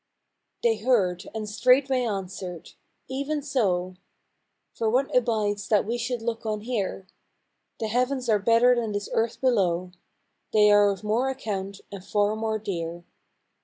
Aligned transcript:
"They 0.63 0.77
heard, 0.77 1.29
and 1.35 1.47
straightway 1.47 2.01
answered," 2.01 2.71
Even 3.07 3.43
so; 3.43 3.97
For 4.73 4.89
what 4.89 5.15
abides 5.15 5.67
that 5.67 5.85
we 5.85 5.99
should 5.99 6.23
look 6.23 6.43
on 6.43 6.61
here? 6.61 7.05
The 7.79 7.87
heavens 7.87 8.27
are 8.27 8.39
better 8.39 8.73
than 8.73 8.93
this 8.93 9.09
earth 9.13 9.39
below, 9.39 9.91
They 10.53 10.71
are 10.71 10.89
of 10.89 11.03
more 11.03 11.29
account 11.29 11.81
and 11.91 12.03
far 12.03 12.35
more 12.35 12.57
dear. 12.57 13.03